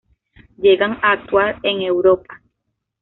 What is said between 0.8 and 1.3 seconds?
a